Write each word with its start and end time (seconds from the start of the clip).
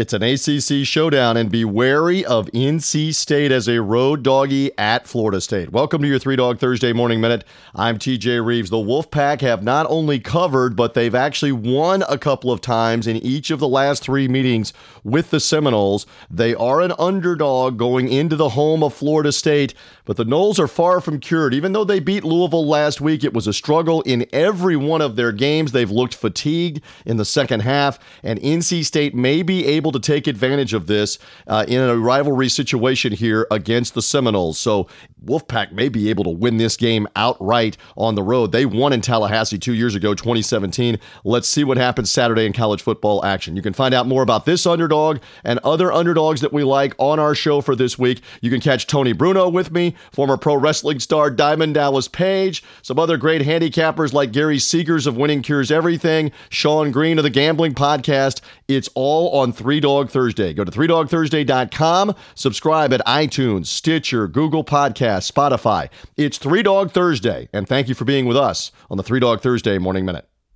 It's 0.00 0.14
an 0.14 0.22
ACC 0.22 0.86
showdown, 0.86 1.36
and 1.36 1.50
be 1.50 1.62
wary 1.62 2.24
of 2.24 2.46
NC 2.52 3.14
State 3.14 3.52
as 3.52 3.68
a 3.68 3.82
road 3.82 4.22
doggy 4.22 4.70
at 4.78 5.06
Florida 5.06 5.42
State. 5.42 5.72
Welcome 5.72 6.00
to 6.00 6.08
your 6.08 6.18
Three 6.18 6.36
Dog 6.36 6.58
Thursday 6.58 6.94
Morning 6.94 7.20
Minute. 7.20 7.44
I'm 7.74 7.98
TJ 7.98 8.42
Reeves. 8.42 8.70
The 8.70 8.78
Wolfpack 8.78 9.42
have 9.42 9.62
not 9.62 9.84
only 9.90 10.18
covered, 10.18 10.74
but 10.74 10.94
they've 10.94 11.14
actually 11.14 11.52
won 11.52 12.02
a 12.08 12.16
couple 12.16 12.50
of 12.50 12.62
times 12.62 13.06
in 13.06 13.18
each 13.18 13.50
of 13.50 13.60
the 13.60 13.68
last 13.68 14.02
three 14.02 14.26
meetings 14.26 14.72
with 15.04 15.28
the 15.28 15.38
Seminoles. 15.38 16.06
They 16.30 16.54
are 16.54 16.80
an 16.80 16.94
underdog 16.98 17.76
going 17.76 18.08
into 18.08 18.36
the 18.36 18.48
home 18.48 18.82
of 18.82 18.94
Florida 18.94 19.32
State, 19.32 19.74
but 20.06 20.16
the 20.16 20.24
Noles 20.24 20.58
are 20.58 20.66
far 20.66 21.02
from 21.02 21.20
cured. 21.20 21.52
Even 21.52 21.72
though 21.72 21.84
they 21.84 22.00
beat 22.00 22.24
Louisville 22.24 22.66
last 22.66 23.02
week, 23.02 23.22
it 23.22 23.34
was 23.34 23.46
a 23.46 23.52
struggle 23.52 24.00
in 24.00 24.24
every 24.32 24.76
one 24.76 25.02
of 25.02 25.16
their 25.16 25.30
games. 25.30 25.72
They've 25.72 25.90
looked 25.90 26.14
fatigued 26.14 26.80
in 27.04 27.18
the 27.18 27.26
second 27.26 27.60
half, 27.60 27.98
and 28.22 28.40
NC 28.40 28.86
State 28.86 29.14
may 29.14 29.42
be 29.42 29.66
able 29.66 29.89
able 29.90 30.00
to 30.00 30.06
take 30.12 30.26
advantage 30.26 30.72
of 30.72 30.86
this 30.86 31.18
uh, 31.48 31.64
in 31.66 31.80
a 31.80 31.96
rivalry 31.96 32.48
situation 32.48 33.12
here 33.12 33.46
against 33.50 33.94
the 33.94 34.02
Seminoles. 34.02 34.58
So 34.58 34.86
Wolfpack 35.24 35.72
may 35.72 35.88
be 35.88 36.10
able 36.10 36.24
to 36.24 36.30
win 36.30 36.56
this 36.56 36.76
game 36.76 37.08
outright 37.16 37.76
on 37.96 38.14
the 38.14 38.22
road. 38.22 38.52
They 38.52 38.66
won 38.66 38.92
in 38.92 39.00
Tallahassee 39.00 39.58
two 39.58 39.74
years 39.74 39.94
ago, 39.94 40.14
2017. 40.14 40.98
Let's 41.24 41.48
see 41.48 41.64
what 41.64 41.76
happens 41.76 42.10
Saturday 42.10 42.46
in 42.46 42.52
college 42.52 42.82
football 42.82 43.24
action. 43.24 43.56
You 43.56 43.62
can 43.62 43.72
find 43.72 43.92
out 43.92 44.06
more 44.06 44.22
about 44.22 44.46
this 44.46 44.66
underdog 44.66 45.18
and 45.44 45.58
other 45.60 45.92
underdogs 45.92 46.40
that 46.40 46.52
we 46.52 46.62
like 46.62 46.94
on 46.98 47.18
our 47.18 47.34
show 47.34 47.60
for 47.60 47.74
this 47.74 47.98
week. 47.98 48.22
You 48.40 48.50
can 48.50 48.60
catch 48.60 48.86
Tony 48.86 49.12
Bruno 49.12 49.48
with 49.48 49.72
me, 49.72 49.96
former 50.12 50.36
pro 50.36 50.54
wrestling 50.54 51.00
star 51.00 51.30
Diamond 51.30 51.74
Dallas 51.74 52.08
Page, 52.08 52.62
some 52.82 52.98
other 52.98 53.16
great 53.16 53.42
handicappers 53.42 54.12
like 54.12 54.32
Gary 54.32 54.58
Seegers 54.58 55.06
of 55.06 55.16
Winning 55.16 55.42
Cures 55.42 55.70
Everything, 55.70 56.30
Sean 56.48 56.90
Green 56.92 57.18
of 57.18 57.24
the 57.24 57.30
Gambling 57.30 57.74
Podcast. 57.74 58.40
It's 58.68 58.88
all 58.94 59.40
on 59.40 59.52
Three 59.52 59.79
Dog 59.80 60.10
Thursday. 60.10 60.52
Go 60.52 60.64
to 60.64 60.70
3dogthursday.com, 60.70 62.14
subscribe 62.34 62.92
at 62.92 63.04
iTunes, 63.06 63.66
Stitcher, 63.66 64.28
Google 64.28 64.64
Podcast 64.64 64.90
Podcast, 65.00 65.30
Spotify. 65.30 65.88
It's 66.16 66.38
Three 66.38 66.62
Dog 66.62 66.92
Thursday, 66.92 67.48
and 67.52 67.68
thank 67.68 67.88
you 67.88 67.94
for 67.94 68.04
being 68.04 68.26
with 68.26 68.36
us 68.36 68.72
on 68.90 68.96
the 68.96 69.02
Three 69.02 69.20
Dog 69.20 69.40
Thursday 69.40 69.78
Morning 69.78 70.04
Minute. 70.04 70.26